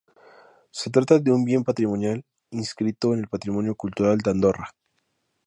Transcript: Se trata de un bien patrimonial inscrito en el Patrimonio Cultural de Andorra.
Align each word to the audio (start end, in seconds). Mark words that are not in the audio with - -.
Se 0.71 0.89
trata 0.89 1.19
de 1.19 1.31
un 1.31 1.45
bien 1.45 1.63
patrimonial 1.63 2.25
inscrito 2.49 3.13
en 3.13 3.19
el 3.19 3.27
Patrimonio 3.27 3.75
Cultural 3.75 4.17
de 4.17 4.31
Andorra. 4.31 4.71